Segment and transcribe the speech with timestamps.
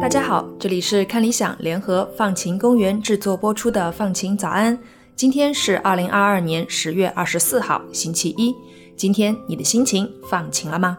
[0.00, 4.78] 大家好，这里是看理想联合放晴公园制作播出的放晴早安。
[5.16, 8.54] 今天是二零二二年十月二十四号，星期一。
[8.96, 10.98] 今天你的心情放晴了吗？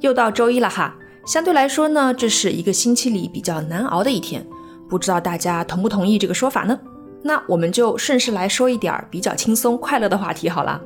[0.00, 0.96] 又到周一了哈。
[1.24, 4.44] 相对来说呢，这是一个星期里比较难熬的一天。
[4.88, 6.78] 不知道大家同不同意这个说法呢？
[7.22, 10.80] 那我们就顺势来说一点比较轻松快乐的话题好了。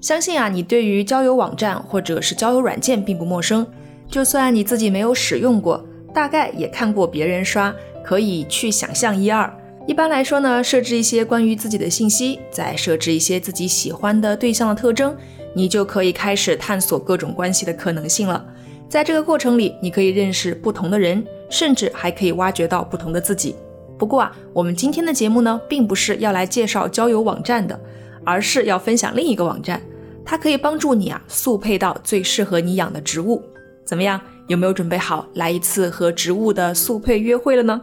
[0.00, 3.66] 相信啊，你对于交友网站或者是交友软件并不陌生。
[4.08, 5.84] 就算你自己没有使用过，
[6.14, 9.52] 大概也看过别人刷，可以去想象一二。
[9.88, 15.16] 一般来说呢，设置一些关于自己的信息，再设置一些自己喜欢的对象的特征，
[15.54, 18.46] 你就可以开始探索各种关系的可能性了。
[18.94, 23.56] 在这个过程里，你可以认识不同的人，甚至还可以挖掘到不同的自己。
[23.98, 27.76] 不过啊，我们今天的节目呢，并不是要来介绍交友网站的，
[28.24, 29.82] 而是要分享另一个网站。
[30.24, 33.42] 它可以帮助你啊速配到最适合你养的植物，
[33.84, 34.20] 怎么样？
[34.46, 37.82] 有没有准备好来一次和植物的速配约会了呢？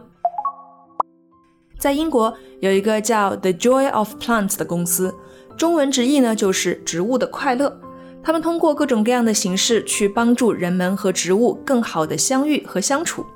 [1.78, 5.14] 在英国有一个叫 The Joy of Plants 的公司，
[5.58, 7.78] 中文直译呢就是植物的快乐。
[8.24, 13.26] 他们通过各种各样的形式去帮助人们和植物更好的相遇和相处。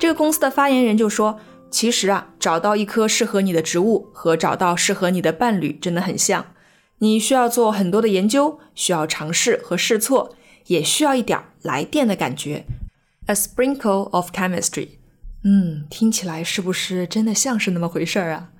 [0.00, 1.38] 这个公司的发言人就说
[1.70, 6.44] ：“其实啊，找到一棵适合你的植物和找到适合你的伴侣真的很像。”
[6.98, 12.64] 你需要做很多的研究，需要尝试和试错，也需要一点来电的感觉
[13.26, 14.88] ，a sprinkle of chemistry。
[15.42, 18.50] 嗯，听起来是不是真的像是那么回事儿啊？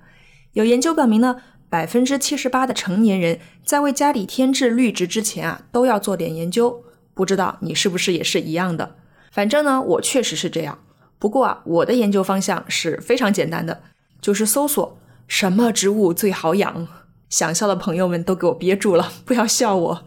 [0.51, 1.37] 有研究表明呢，
[1.73, 6.83] 百分之七十八的成年人在为家里添置绿植之前啊，都要做点研究。
[7.15, 8.95] 不知道你是不是也是一样的？
[9.31, 10.77] 反正呢，我确实是这样。
[11.17, 13.81] 不过啊，我的研究方向是非常简单的，
[14.21, 16.87] 就是搜索什么植物最好养。
[17.27, 20.05] 想笑的朋友们都给我憋住了，不要笑我。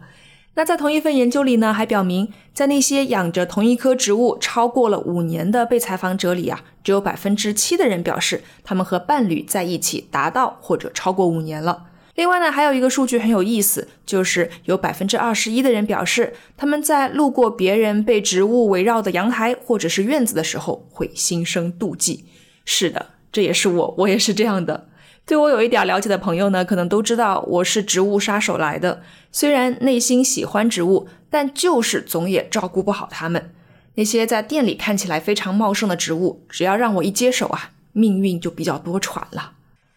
[0.57, 11.85] 那在同一份研究里呢，还表明，在那些养着同一棵植物超过了五年的被采访者里啊，只有百分之七的人表示他们和伴侣在一起达到或者超过五年了。
[12.15, 22.25] 另外呢，还有一个数据很有意思，就是有百分之二十一的人表示他们在路过别人被植物围绕的阳台或者是院子的时候会心生妒忌。
[22.65, 24.87] 是的，这也是我，我也是这样的。
[25.27, 29.01] 对我有一点了解的朋友呢，可能都知道我是植物杀手来的。
[29.29, 33.51] 虽然内心喜欢植物，但就是总也照顾不好它们。
[33.95, 39.51] 那些在店里看起来非常茂盛的植物，只要让我一接手啊，命运就比较多舛了。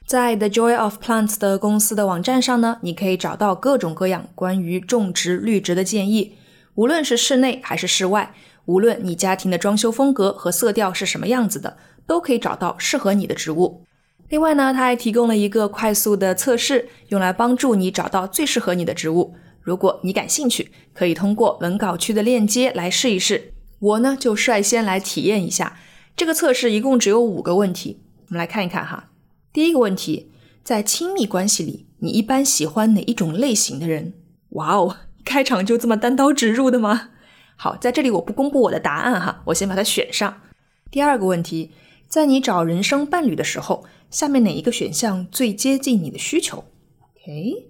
[0.04, 6.34] 在 The Joy of Plants 的公司的网站上呢，你可以找到各种各样关于种植绿植的建议，
[6.74, 13.84] 无论是室内还是室外，无论你家庭的装修风格和色调是什么样子的，都可以找到适合你的植物。
[14.30, 19.34] 另外呢，它还提供了一个快速的测试，用来帮助你找到最适合你的植物。
[19.60, 23.52] 如果你感兴趣，可以通过文稿区的链接来试一试。
[23.80, 25.76] 我呢就率先来体验一下
[26.16, 27.98] 这个测试，一共只有五个问题，
[28.28, 29.10] 我们来看一看哈。
[29.52, 30.30] 第一个问题，
[30.62, 34.12] 在亲密关系里，你一般喜欢哪一种类型的人？
[34.50, 37.08] 哇哦，开场就这么单刀直入的吗？
[37.56, 40.41] 好，在这里我不公布我的答案哈，我先把它选上。
[40.88, 41.72] 第二个问题，
[42.10, 43.87] 在你找人生伴侣的时候。
[44.10, 46.65] 下面哪一个选项最接近你的需求
[46.98, 47.69] ？OK，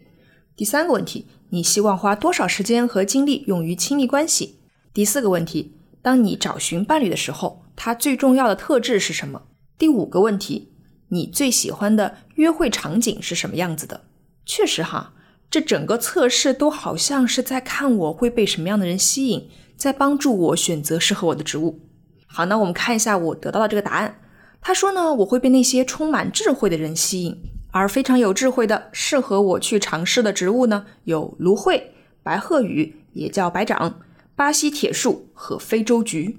[0.56, 4.58] 第三个问题，你希望花多少时间和精力用于亲密关系？
[4.94, 9.42] 第四个问题，当你找寻伴侣的时候，他最重要的特质是什么？
[9.76, 10.72] 第五个问题，
[11.10, 14.04] 你最喜欢的约会场景是什么样子的？
[14.46, 15.12] 确实哈，
[15.50, 21.80] 这整个测试都好像是在看我会被什么样的人吸引，在帮助我选择适合我的植物。
[22.26, 24.22] 好，那我们看一下我得到的这个答案。
[24.60, 27.36] 他说呢，我会被那些充满智慧的人吸引，
[27.70, 34.00] 而非常有智慧的、适合我去尝试的植物呢，有芦荟、白鹤羽，也叫白掌、
[34.36, 36.38] 巴西铁树和非洲菊。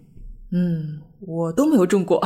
[0.52, 2.22] 嗯，我都没有种过。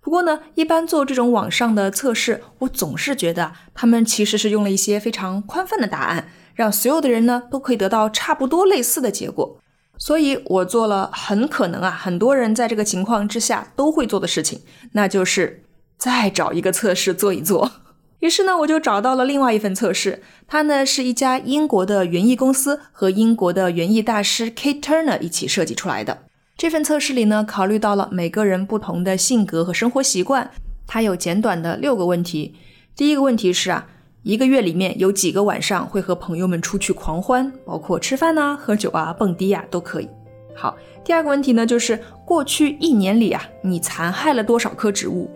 [0.00, 9.60] 不过呢，一般做这种网上的测试，我总是觉得他们其实是用了一些非常宽泛的答案，让所有的人呢都可以得到差不多类似的结果。
[10.00, 14.62] 所以我做了很可能啊，很多人在这个情况之下都会做的事情，
[14.92, 15.62] 那就是
[15.98, 17.70] 再找一个测试做一做。
[18.20, 26.22] 于是呢，我就找到了另外一份测试，它呢是一家英国的园艺公司和英国的园艺大师 Kate Turner 一起设计出来的。
[26.56, 30.50] 这份测试里呢，考虑到了每个人不同的性格和生活习惯，
[30.86, 32.54] 它有简短的六个问题。
[32.96, 33.86] 第一个问题是啊。
[34.22, 40.08] 一个月里面有几个晚上会和朋友们出去狂欢，包括吃饭呐、喝酒啊、蹦迪啊都可以。
[40.54, 45.30] 好，第二个问题呢，就是过去一年里啊，你残害了多少棵植物？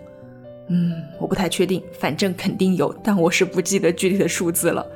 [0.69, 4.87] 嗯，我不太确定，反正肯定有，但我是不记得具体的数字了。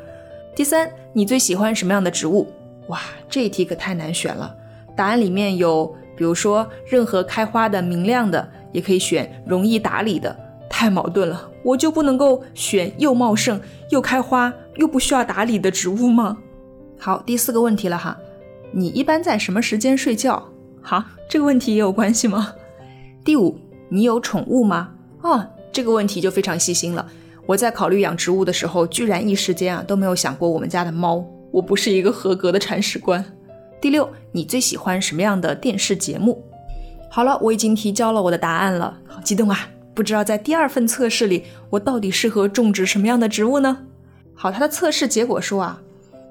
[0.54, 2.46] 第三，你最喜欢什么样的植物？
[2.88, 4.54] 哇，这一题可太难选了。
[4.94, 10.36] 答案里面有，比如说任何开花的、明亮的，也可以选容易打理的，
[10.78, 11.50] 太矛盾了。
[11.64, 13.60] 我就不能够选又茂盛、
[13.90, 16.38] 又开花、又不需要打理的植物吗？
[17.00, 18.16] 好，第四个问题了哈，
[18.70, 20.40] 你一般在什么时间睡觉？
[20.80, 22.54] 好，这个问题也有关系吗？
[23.24, 23.58] 第五，
[23.88, 24.90] 你有宠物吗？
[25.22, 25.44] 哦。
[25.72, 27.04] 这个问题就非常细心了。
[27.44, 31.24] 我在考虑养植物的时候，居然一时间啊都没有想过我们家的猫。
[31.50, 33.24] 我不是一个合格的铲屎官。
[33.80, 36.44] 第六，你最喜欢什么样的电视节目？
[37.10, 39.68] 好了，我已经提交了我的答案了，好激动啊！
[39.98, 43.78] 不知道在第二份测试里，我到底适合种植什么样的植物呢？
[44.32, 45.82] 好，它的测试结果说啊，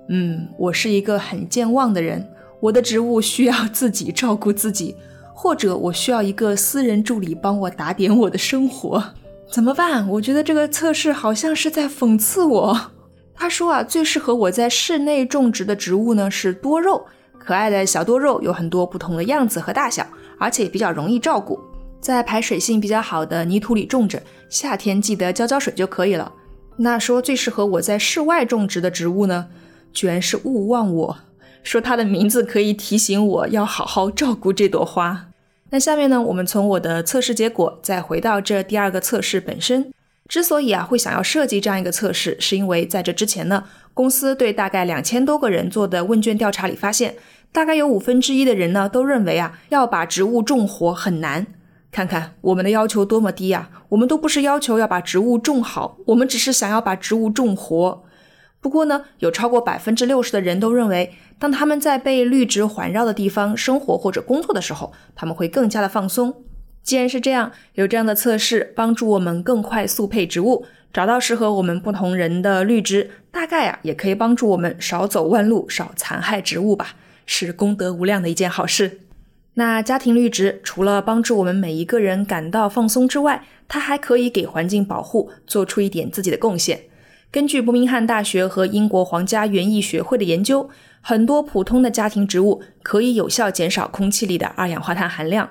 [0.07, 2.25] 嗯，我是一个很健忘的人，
[2.61, 4.95] 我的植物需要自己照顾自己，
[5.33, 9.03] 或者我需要一个私人助理帮我打点我的生活。
[9.51, 10.07] 怎么办？
[10.07, 12.91] 我觉得这个测试好像是在讽刺我。
[13.35, 17.05] 他说啊，最适合我在室内种植的植物呢是多肉，
[17.37, 20.07] 可爱的小多肉，有很多不同的样子和大小，
[20.39, 21.59] 而且比较容易照顾，
[21.99, 26.31] 在排水性比较好的泥土里种着，夏天记得浇浇水就可以了。
[26.77, 29.47] 那说最适合我在室外种植的植物呢，
[29.91, 31.17] 居然是勿忘我，
[31.63, 35.27] 说它的名字可以提醒我要好好照顾这朵花。
[35.71, 39.91] 那下面呢，我们从我的测试结果再回到这第二个测试本身。
[40.29, 43.63] 之所以啊会想要设计这样一个测试，是因为在这之前呢，
[43.93, 47.15] 公司对大概两千多个人做的问卷调查里发现，
[47.51, 51.47] 大概有五分之一的人呢都认为啊要把植物种活很难。
[51.91, 53.69] 看看我们的要求多么低啊！
[53.89, 58.03] 我们都不是要求要把植物种好，我们只是想要把植物种活。
[58.59, 66.43] 不过呢，有超过百分之六十的人都认为，当他们在被绿植环绕的地方生活或者工作的时候，他们会更加的放松。
[66.83, 76.95] 既然是这样，有这样的测试帮助我们更快速配植物，找到适合我们不同人的绿植，大概啊也可以帮助我们少走弯路，少残害植物吧，
[77.25, 79.01] 是功德无量的一件好事。
[79.59, 86.81] 那家庭绿植除了帮助我们每一个人感到放松之外，它还可以给环境保护做出一点自己的贡献。
[87.31, 90.69] 根据伯明翰大学和英国皇家园艺学会的研究，
[91.01, 95.49] 很多普通的家庭植物可以有效减少空气里的二氧化碳含量。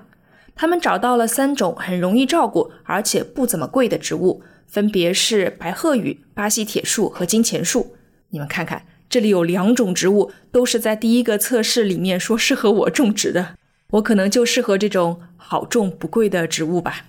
[0.55, 7.97] 他们找到了三种很容易照顾而且不怎么贵的植物，分别是白鹤羽、巴西铁树和金钱树。
[8.31, 13.56] 你们看看，这里有两种植物都是在第一个测试里面说适合我种植的，
[13.90, 17.06] 我可能就适合这种好种不贵的植物吧。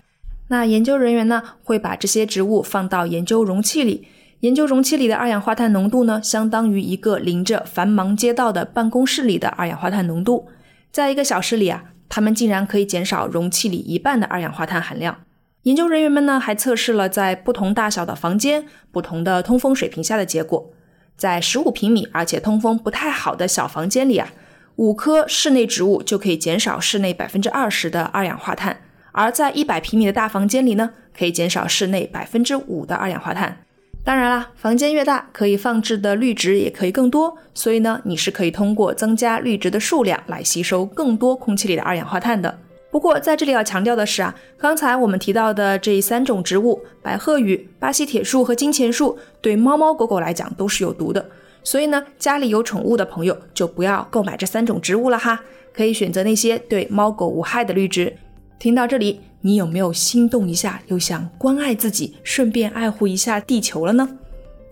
[0.50, 4.07] 那研究人员呢，会把这些植物放到研究容器里。
[4.41, 10.47] 研究容器里的二氧化碳浓度呢，相当于一个临着繁忙街道的办公室里的二氧化碳浓度。
[10.91, 15.18] 在一个小时里啊，他们竟然可以减少容器里一半的二氧化碳含量。
[15.63, 20.71] 研究人员们呢，还测试了在不同大小的房间、不同的通风水平下的结果。
[21.18, 24.29] 在十五平米而且通风不太好的小房间里啊，
[24.77, 28.75] 五棵室内植物就可以减少室内百分之二十的二氧化碳；
[29.12, 33.63] 而在一百平米的大房间里呢，可以减少室内百分之五的二氧化碳。
[34.03, 42.59] 当然啦，房间越大，可以放置的绿植也可以更多，所以呢，你是可以通过增加绿植的数量来吸收更多空气里的二氧化碳的。
[42.91, 51.27] 不过在这里要强调的是啊，刚才我们提到的这三种植物——白鹤羽、巴西铁树和金钱树，对猫猫狗狗来讲都是有毒的。
[51.67, 55.38] 所以呢，家里有宠物的朋友就不要购买这三种植物了哈，
[55.74, 58.15] 可以选择那些对猫狗无害的绿植。
[58.57, 59.19] 听到这里。
[59.41, 64.09] 你有没有心动一下，又想关爱自己，顺便爱护一下地球了呢？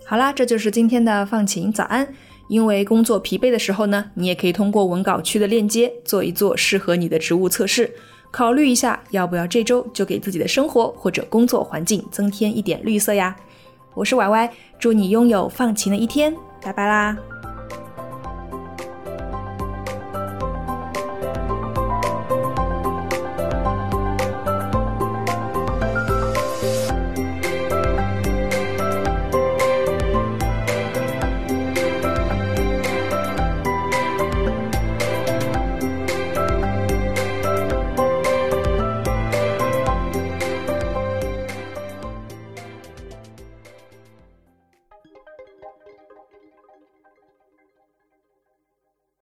[0.06, 2.06] 好啦，这就是今天的放晴早安。
[2.50, 7.90] 因为工作疲惫的时候呢，你也可以通过文稿区的链接做一做适合你的植物测试，
[8.32, 13.36] 考虑一下要不要这周就给自己的生活或者工作环境增添一点绿色呀。
[13.94, 16.36] 我是歪歪，祝你拥有放晴的一天，
[16.66, 17.16] 拜拜啦。